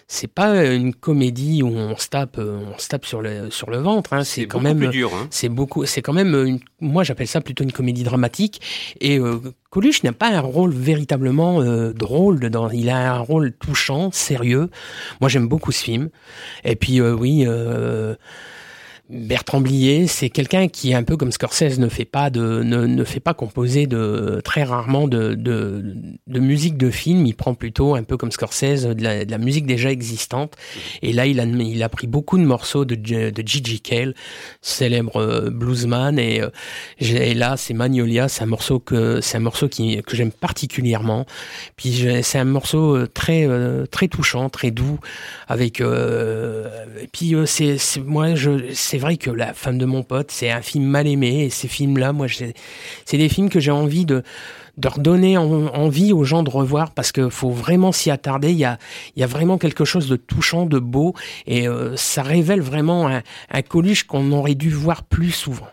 [0.08, 3.78] c'est pas une comédie où on se tape, on se tape sur le sur le
[3.78, 4.14] ventre.
[4.14, 4.24] Hein.
[4.24, 4.84] C'est quand même.
[4.84, 5.28] Hein.
[5.32, 5.86] C'est beaucoup.
[5.88, 8.62] C'est quand même une, moi j'appelle ça plutôt une comédie dramatique.
[9.02, 9.20] Et
[9.72, 11.64] Coluche n'a pas un rôle véritablement
[11.94, 12.70] drôle dedans.
[12.70, 14.70] Il a un rôle touchant, sérieux.
[15.20, 16.10] Moi j'aime beaucoup ce film.
[16.64, 17.48] Et puis oui.
[19.14, 23.04] Bertrand Blier, c'est quelqu'un qui, un peu comme Scorsese, ne fait pas de, ne, ne
[23.04, 25.96] fait pas composer de très rarement de, de,
[26.26, 27.26] de, musique de film.
[27.26, 30.56] Il prend plutôt un peu comme Scorsese de la, de la musique déjà existante.
[31.04, 34.16] Et là, il a, il a pris beaucoup de morceaux de, de Gigi Cale,
[34.62, 36.18] célèbre euh, bluesman.
[36.18, 36.50] Et, euh,
[37.00, 38.28] et là, c'est Magnolia.
[38.28, 41.26] C'est un morceau que c'est un morceau qui que j'aime particulièrement.
[41.76, 43.48] Puis c'est un morceau euh, très
[43.92, 45.00] très touchant, très doux.
[45.48, 50.50] Avec et puis c'est moi je c'est vrai que La femme de mon pote, c'est
[50.50, 51.44] un film mal aimé.
[51.44, 52.28] Et ces films-là, moi,
[53.06, 54.24] c'est des films que j'ai envie de,
[54.84, 58.52] redonner envie aux gens de revoir parce qu'il faut vraiment s'y attarder.
[58.52, 58.78] Il y a,
[59.16, 61.14] y a vraiment quelque chose de touchant, de beau.
[61.46, 65.68] Et euh, ça révèle vraiment un, un Coluche qu'on aurait dû voir plus souvent.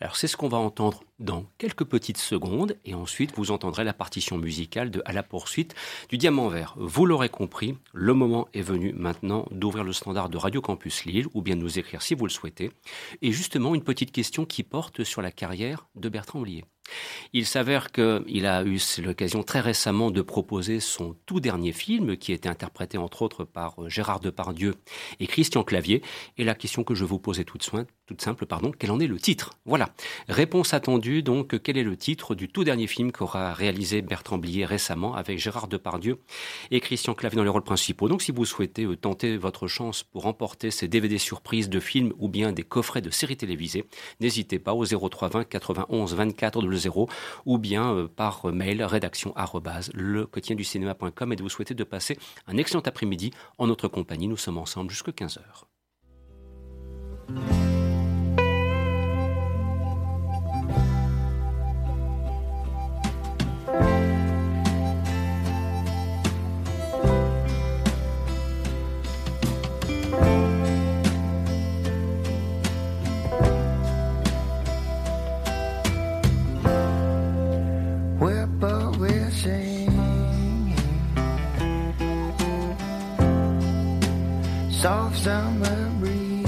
[0.00, 3.92] Alors c'est ce qu'on va entendre dans quelques petites secondes et ensuite vous entendrez la
[3.92, 5.74] partition musicale de À la poursuite
[6.08, 6.74] du diamant vert.
[6.76, 11.26] Vous l'aurez compris, le moment est venu maintenant d'ouvrir le standard de Radio Campus Lille
[11.34, 12.70] ou bien de nous écrire si vous le souhaitez.
[13.22, 16.64] Et justement une petite question qui porte sur la carrière de Bertrand Ollier.
[17.32, 22.32] Il s'avère qu'il a eu l'occasion très récemment de proposer son tout dernier film, qui
[22.32, 24.74] était interprété entre autres par Gérard Depardieu
[25.20, 26.02] et Christian Clavier.
[26.36, 27.62] Et la question que je vous posais toute,
[28.10, 29.50] toute simple, pardon, quel en est le titre?
[29.64, 29.90] Voilà.
[30.28, 34.64] Réponse attendue, donc, quel est le titre du tout dernier film qu'aura réalisé Bertrand Blier
[34.64, 36.18] récemment avec Gérard Depardieu
[36.72, 38.08] et Christian Clavier dans les rôles principaux?
[38.08, 42.12] Donc, si vous souhaitez euh, tenter votre chance pour remporter ces DVD surprises de films
[42.18, 43.84] ou bien des coffrets de séries télévisées,
[44.18, 47.08] n'hésitez pas au 0320 91 24 00
[47.46, 49.32] ou bien euh, par mail rédaction
[49.94, 53.86] le quotidien du cinéma.com et de vous souhaiter de passer un excellent après-midi en notre
[53.86, 54.26] compagnie.
[54.26, 55.38] Nous sommes ensemble jusqu'à 15h.
[84.80, 86.46] Soft summer breeze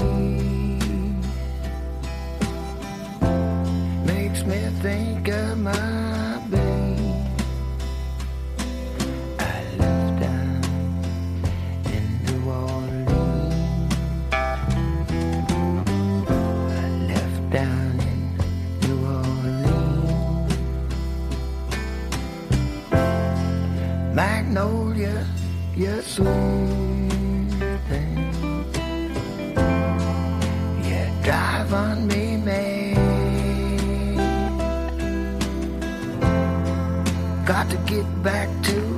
[4.07, 7.27] makes me think of my babe.
[9.37, 10.63] I left down
[11.93, 13.93] in New Orleans.
[16.71, 18.19] I left down in
[18.81, 20.53] New Orleans.
[24.15, 25.27] Magnolia,
[25.75, 26.72] you're sweet.
[31.73, 32.95] On me, man.
[37.45, 38.92] Got to get back to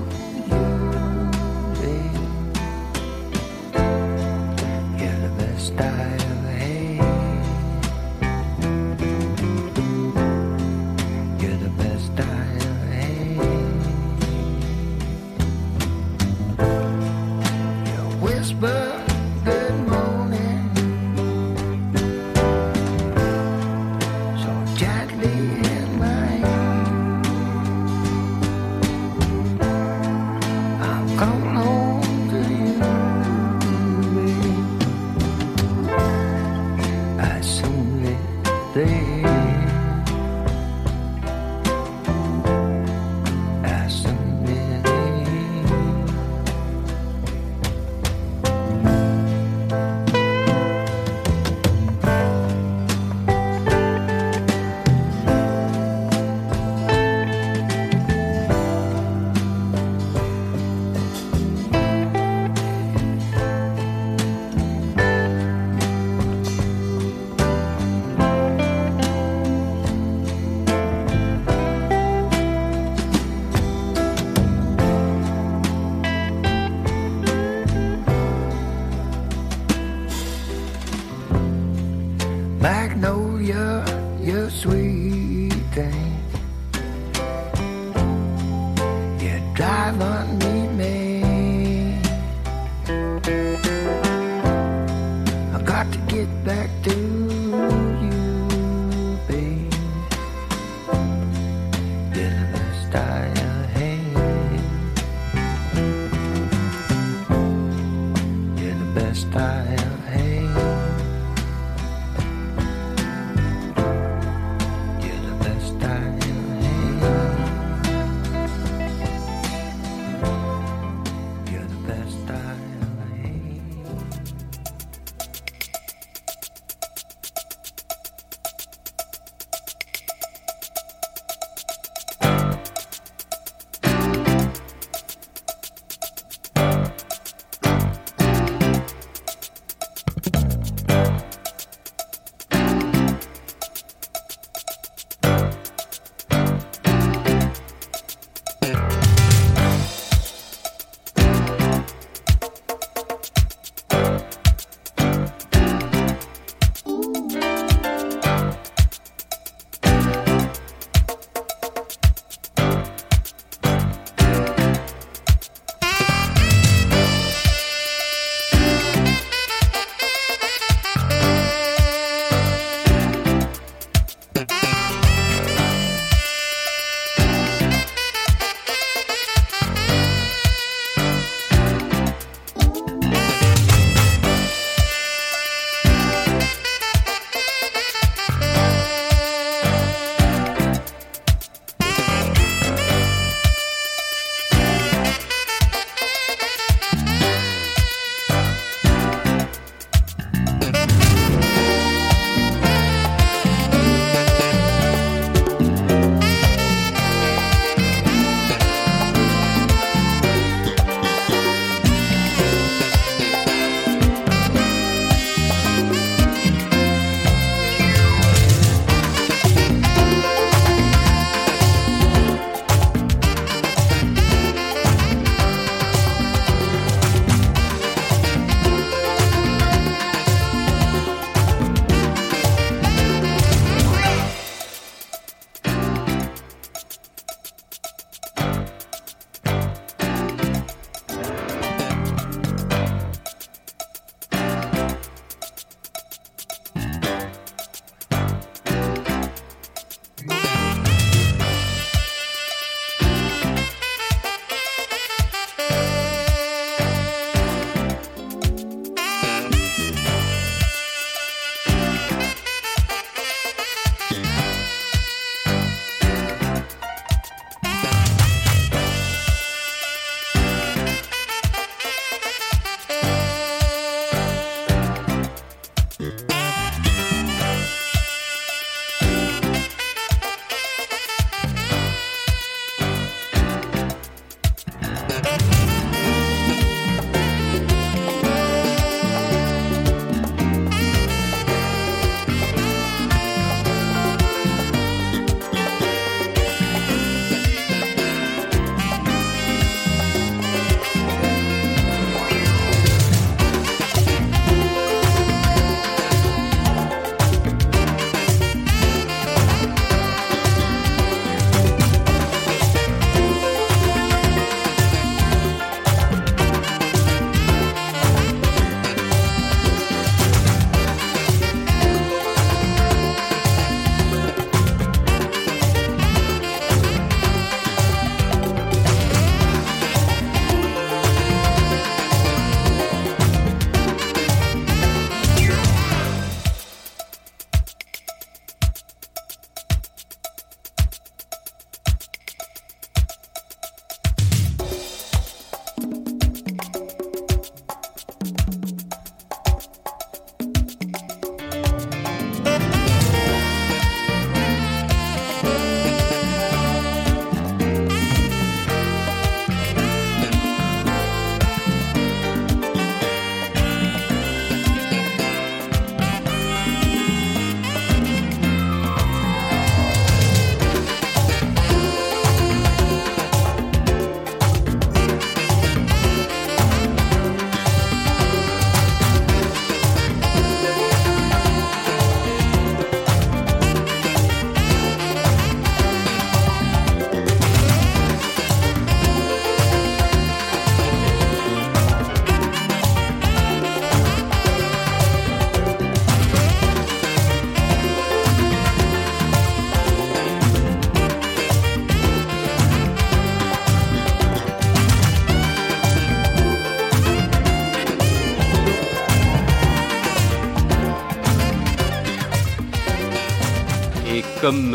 [115.86, 116.25] die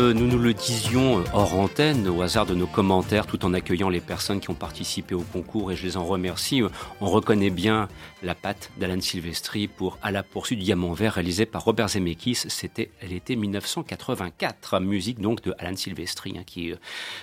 [0.09, 3.99] nous nous le disions hors antenne, au hasard de nos commentaires, tout en accueillant les
[3.99, 6.61] personnes qui ont participé au concours, et je les en remercie,
[6.99, 7.87] on reconnaît bien
[8.23, 12.35] la patte d'Alan Silvestri pour À la poursuite du diamant vert, réalisé par Robert Zemeckis.
[12.47, 16.75] C'était, était 1984, musique donc de Alan Silvestri, hein, qui, euh,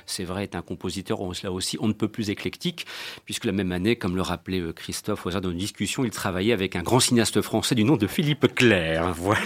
[0.06, 2.86] c'est vrai, est un compositeur, là aussi, on ne peut plus éclectique,
[3.24, 6.10] puisque la même année, comme le rappelait euh, Christophe au hasard de nos discussions, il
[6.10, 9.12] travaillait avec un grand cinéaste français du nom de Philippe Clair.
[9.14, 9.40] Voilà.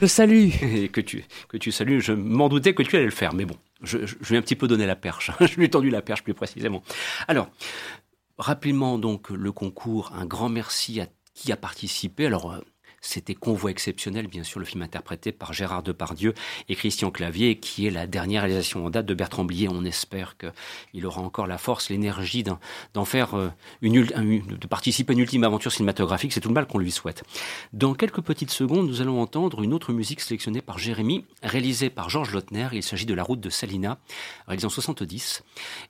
[0.00, 0.50] Je salue.
[0.62, 2.00] Et que tu, que tu salues.
[2.00, 4.56] Je m'en doutais que tu allais le faire, mais bon, je, lui ai un petit
[4.56, 5.30] peu donné la perche.
[5.40, 6.82] je lui ai tendu la perche plus précisément.
[7.28, 7.48] Alors,
[8.38, 10.12] rapidement donc le concours.
[10.14, 12.26] Un grand merci à qui a participé.
[12.26, 12.60] Alors, euh,
[13.00, 16.34] c'était Convoi exceptionnel, bien sûr, le film interprété par Gérard Depardieu
[16.68, 19.68] et Christian Clavier, qui est la dernière réalisation en date de Bertrand Blier.
[19.68, 23.48] On espère qu'il aura encore la force, l'énergie d'en faire euh,
[23.82, 26.32] une, de participer à une ultime aventure cinématographique.
[26.32, 27.22] C'est tout le mal qu'on lui souhaite.
[27.72, 32.10] Dans quelques petites secondes, nous allons entendre une autre musique sélectionnée par Jérémy, réalisée par
[32.10, 32.68] Georges Lautner.
[32.72, 33.98] Il s'agit de La Route de Salina,
[34.46, 35.44] réalisée en 70.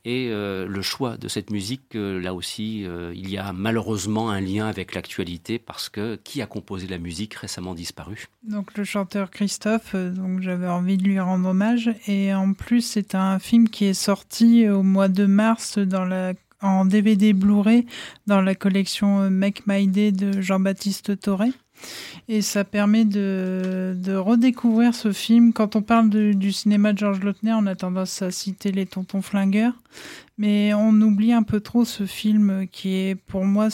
[0.04, 4.40] Et euh, le choix de cette musique, euh, là aussi, il y a malheureusement un
[4.40, 8.26] lien avec l'actualité parce que qui a composé la musique musique récemment disparue.
[8.42, 11.90] Donc le chanteur Christophe, euh, donc j'avais envie de lui rendre hommage.
[12.07, 16.34] Et en plus, c'est un film qui est sorti au mois de mars dans la
[16.62, 17.86] en DVD Blu-ray
[18.26, 21.53] dans la collection Make My Day de Jean-Baptiste Toré.
[22.29, 25.53] Et ça permet de, de, redécouvrir ce film.
[25.53, 29.22] Quand on parle du cinéma de Georges Lautner, on a tendance à citer Les Tontons
[29.22, 29.74] Flingueurs.
[30.39, 33.68] Mais on oublie un peu trop ce film qui est pour moi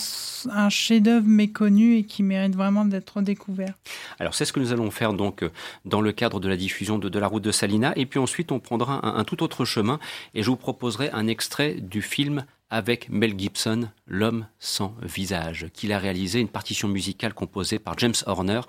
[0.50, 3.74] un chef-d'œuvre méconnu et qui mérite vraiment d'être découvert.
[4.20, 5.44] Alors c'est ce que nous allons faire donc
[5.84, 7.92] dans le cadre de la diffusion de, la route de Salina.
[7.96, 9.98] Et puis ensuite on prendra un tout autre chemin
[10.34, 15.92] et je vous proposerai un extrait du film avec Mel Gibson, L'homme sans visage, qu'il
[15.92, 18.62] a réalisé une partition musicale composée par James Horner.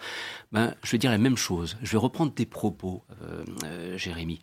[0.54, 1.78] Ben, je vais dire la même chose.
[1.82, 4.40] Je vais reprendre tes propos, euh, euh, Jérémy.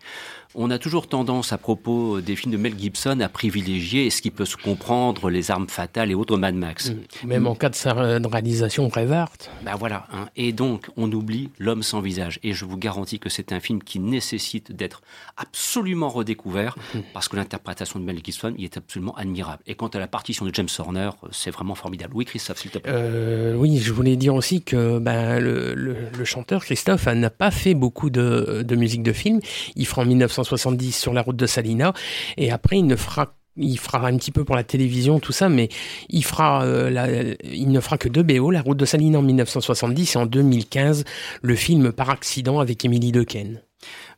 [0.56, 4.32] On a toujours tendance, à propos des films de Mel Gibson, à privilégier ce qui
[4.32, 6.90] peut se comprendre, les armes fatales et autres Mad Max.
[6.90, 7.26] Mmh.
[7.28, 9.36] Même en cas de sa réalisation Brevart.
[9.64, 10.08] Ben voilà.
[10.12, 10.28] Hein.
[10.34, 12.40] Et donc, on oublie L'homme sans visage.
[12.42, 15.02] Et je vous garantis que c'est un film qui nécessite d'être
[15.36, 16.98] absolument redécouvert, mmh.
[17.14, 19.62] parce que l'interprétation de Mel Gibson, il est absolument admirable.
[19.68, 22.14] Et quant à la partition de James Horner, c'est vraiment formidable.
[22.16, 22.90] Oui, Christophe, s'il te plaît.
[22.92, 27.50] Euh, oui, je voulais dire aussi que ben, le, le, le chanteur Christophe n'a pas
[27.50, 29.40] fait beaucoup de, musique de film.
[29.76, 31.92] Il fera en 1970 sur la route de Salina,
[32.36, 35.48] et après il ne fera il fera un petit peu pour la télévision, tout ça,
[35.48, 35.68] mais
[36.08, 40.24] il euh, ne fera que deux BO, La Route de Salina en 1970 et en
[40.24, 41.04] 2015,
[41.42, 43.60] le film Par accident avec Émilie Dequesne.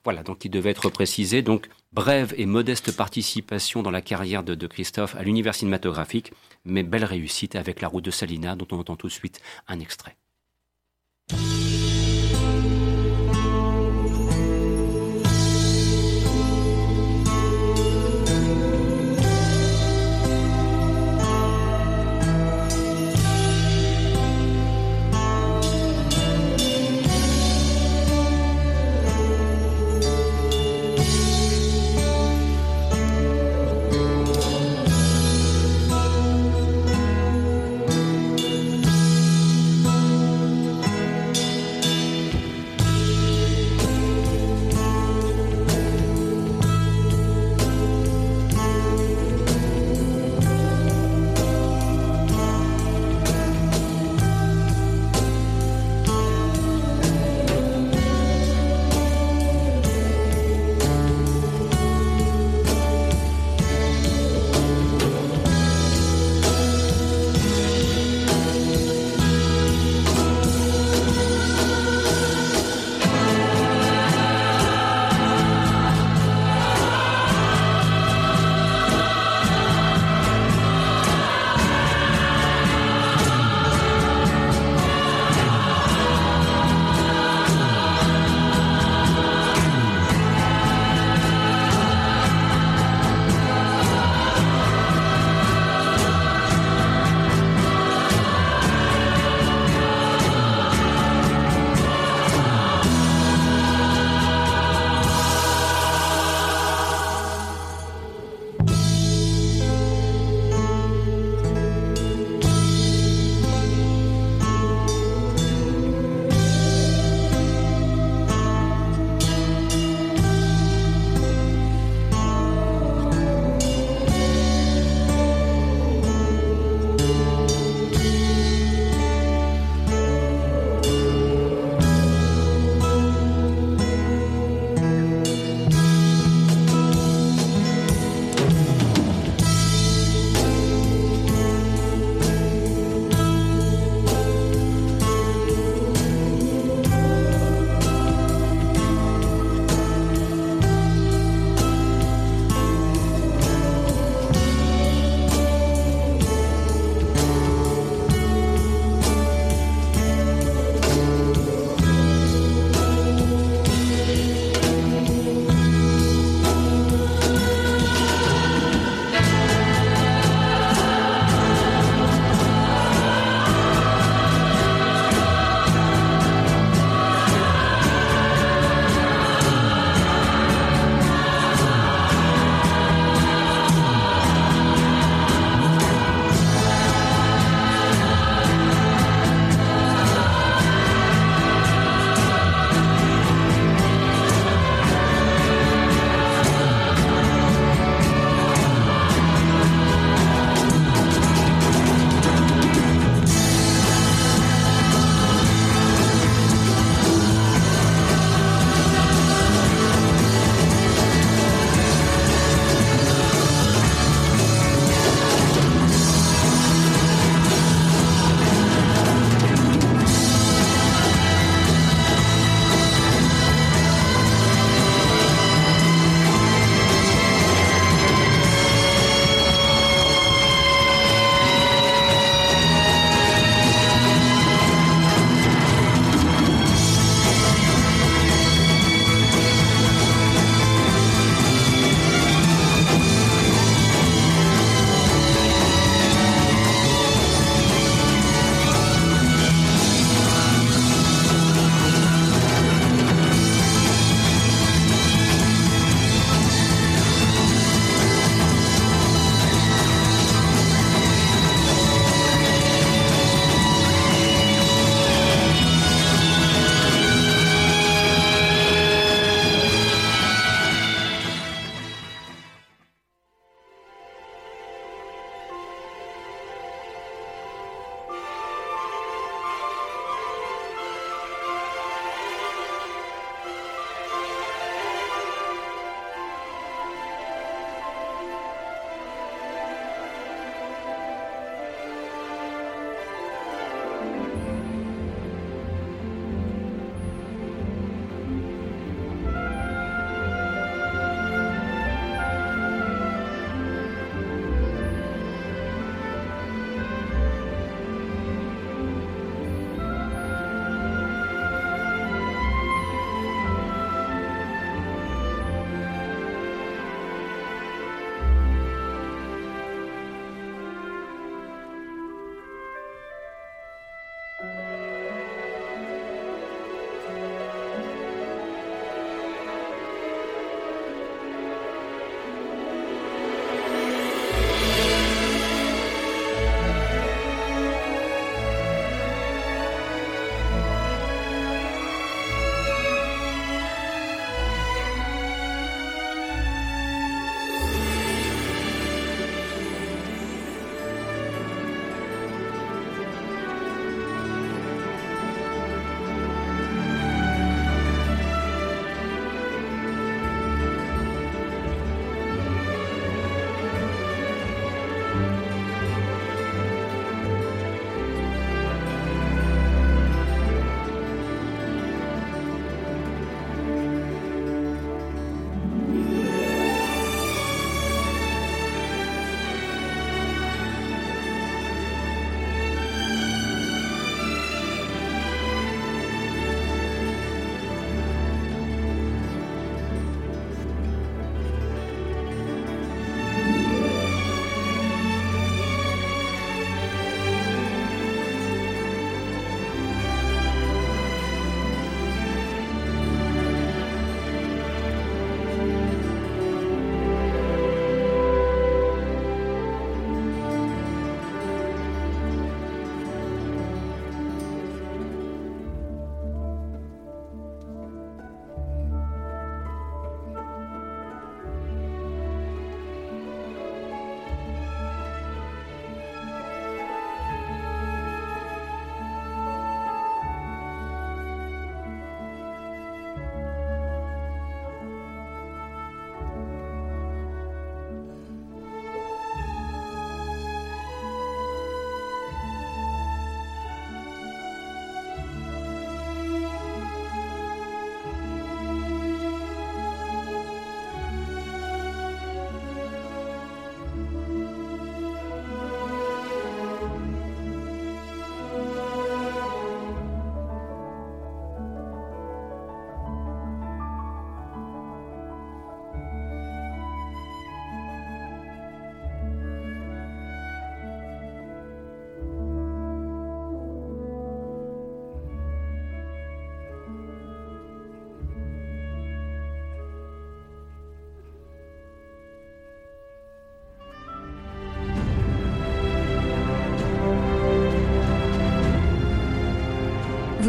[0.05, 1.43] Voilà, donc il devait être précisé.
[1.43, 6.33] Donc, brève et modeste participation dans la carrière de, de Christophe à l'univers cinématographique,
[6.65, 9.81] mais belle réussite avec La Route de Salina, dont on entend tout de suite un
[9.81, 10.17] extrait.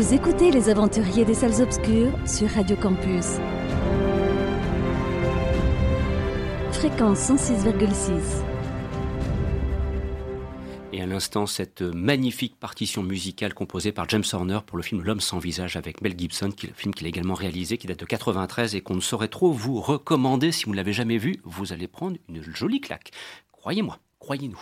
[0.03, 3.25] Vous écoutez Les Aventuriers des Salles Obscures sur Radio Campus.
[6.73, 8.43] Fréquence 106,6.
[10.91, 15.21] Et à l'instant, cette magnifique partition musicale composée par James Horner pour le film L'homme
[15.21, 18.01] sans visage avec Mel Gibson, qui est le film qu'il a également réalisé, qui date
[18.01, 21.39] de 93 et qu'on ne saurait trop vous recommander si vous ne l'avez jamais vu.
[21.45, 23.11] Vous allez prendre une jolie claque.
[23.53, 24.59] Croyez-moi, croyez-nous.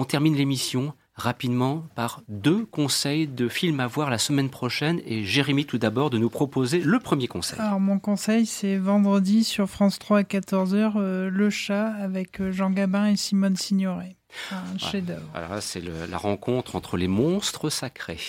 [0.00, 5.24] On termine l'émission rapidement par deux conseils de films à voir la semaine prochaine et
[5.24, 7.58] Jérémy tout d'abord de nous proposer le premier conseil.
[7.58, 12.50] Alors mon conseil c'est vendredi sur France 3 à 14h euh, Le chat avec euh,
[12.50, 14.16] Jean Gabin et Simone Signoret.
[14.50, 15.28] Un chef-d'œuvre.
[15.34, 18.20] Alors c'est la rencontre entre les monstres sacrés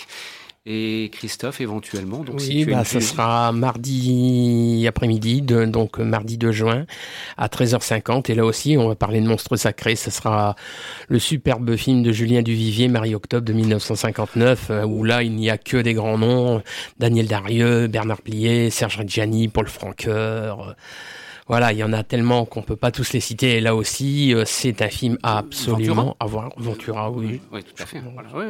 [0.64, 2.20] et Christophe éventuellement.
[2.20, 6.86] Donc, oui, bah, ça sera mardi après-midi, donc mardi 2 juin
[7.36, 8.30] à 13h50.
[8.30, 9.96] Et là aussi, on va parler de monstres sacrés.
[9.96, 10.54] Ce sera
[11.08, 15.58] le superbe film de Julien Duvivier, Marie-Octobre de 1959, euh, où là, il n'y a
[15.58, 16.62] que des grands noms.
[16.98, 20.76] Daniel Darieux, Bernard Plier, Serge Reggiani, Paul Franqueur
[21.48, 23.56] voilà, il y en a tellement qu'on peut pas tous les citer.
[23.56, 26.50] Et là aussi, euh, c'est un film absolument à voir.
[26.56, 27.40] Ventura, oui.
[27.52, 28.00] Oui, tout à fait.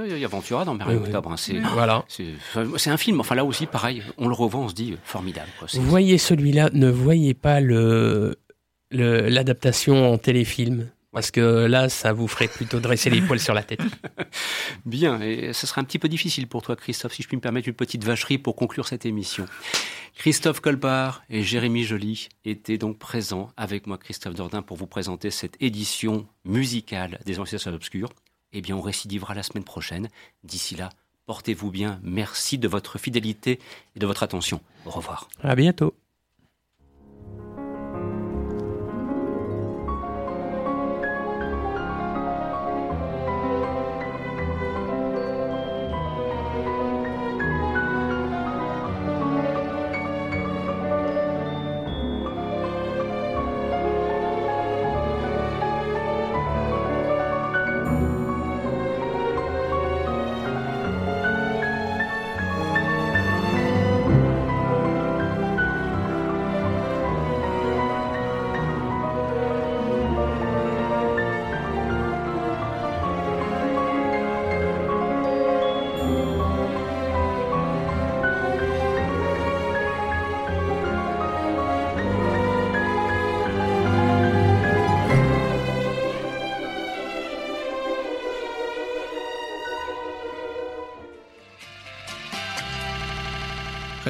[0.08, 1.32] il y a Ventura dans Marie Octobre.
[1.32, 2.04] Hein, c'est voilà.
[2.08, 3.20] C'est un film.
[3.20, 4.02] Enfin là aussi, pareil.
[4.18, 5.48] On le revoit, on se dit formidable.
[5.74, 6.70] Vous voyez celui-là.
[6.72, 8.36] Ne voyez pas le
[8.90, 10.88] l'adaptation en téléfilm.
[11.12, 13.80] Parce que là, ça vous ferait plutôt dresser les poils sur la tête.
[14.86, 17.42] Bien, et ce sera un petit peu difficile pour toi, Christophe, si je puis me
[17.42, 19.44] permettre une petite vacherie pour conclure cette émission.
[20.14, 25.30] Christophe Colpart et Jérémy Joly étaient donc présents avec moi, Christophe Dordain, pour vous présenter
[25.30, 28.10] cette édition musicale des Anciens Obscurs.
[28.52, 30.08] Eh bien, on récidivera la semaine prochaine.
[30.44, 30.90] D'ici là,
[31.26, 31.98] portez-vous bien.
[32.02, 33.58] Merci de votre fidélité
[33.96, 34.60] et de votre attention.
[34.84, 35.28] Au revoir.
[35.42, 35.94] À bientôt.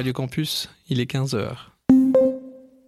[0.03, 1.72] Radio Campus, il est 15h.